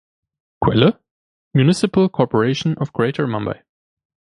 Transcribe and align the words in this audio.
Quelle: 0.63 0.99
Municipal 1.53 2.09
Corporation 2.09 2.73
of 2.79 2.91
Greater 2.91 3.27
Mumbai 3.27 3.61